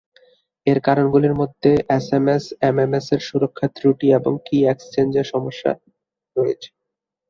[0.67, 5.71] এর কারণগুলির মধ্যে এসএমএস/এমএমএসের সুরক্ষা ত্রুটি এবং কী এক্সচেঞ্জের সমস্যা
[6.35, 6.69] রয়েছে।